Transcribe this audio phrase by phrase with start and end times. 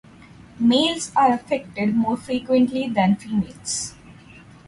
[0.59, 3.93] Males are affected more frequently than females.